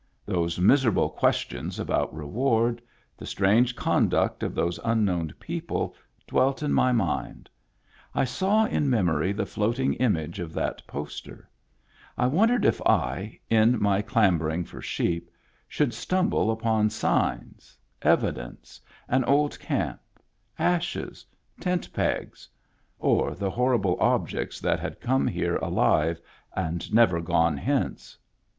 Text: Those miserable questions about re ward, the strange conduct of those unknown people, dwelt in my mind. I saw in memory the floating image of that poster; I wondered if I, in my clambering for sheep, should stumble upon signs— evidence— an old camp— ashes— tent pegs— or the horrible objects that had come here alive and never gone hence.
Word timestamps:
Those 0.25 0.59
miserable 0.59 1.11
questions 1.11 1.77
about 1.79 2.11
re 2.11 2.25
ward, 2.25 2.81
the 3.15 3.27
strange 3.27 3.75
conduct 3.75 4.41
of 4.41 4.55
those 4.55 4.79
unknown 4.83 5.31
people, 5.39 5.95
dwelt 6.25 6.63
in 6.63 6.73
my 6.73 6.91
mind. 6.91 7.51
I 8.15 8.23
saw 8.25 8.65
in 8.65 8.89
memory 8.89 9.31
the 9.31 9.45
floating 9.45 9.93
image 9.93 10.39
of 10.39 10.53
that 10.53 10.81
poster; 10.87 11.47
I 12.17 12.25
wondered 12.25 12.65
if 12.65 12.81
I, 12.81 13.39
in 13.47 13.79
my 13.79 14.01
clambering 14.01 14.63
for 14.63 14.81
sheep, 14.81 15.29
should 15.67 15.93
stumble 15.93 16.49
upon 16.49 16.89
signs— 16.89 17.77
evidence— 18.17 18.81
an 19.07 19.23
old 19.25 19.59
camp— 19.59 19.99
ashes— 20.75 21.23
tent 21.61 21.93
pegs— 21.93 22.49
or 22.97 23.35
the 23.35 23.51
horrible 23.51 23.97
objects 23.99 24.59
that 24.61 24.79
had 24.79 24.99
come 24.99 25.27
here 25.27 25.57
alive 25.57 26.19
and 26.55 26.91
never 26.91 27.21
gone 27.21 27.55
hence. 27.55 28.17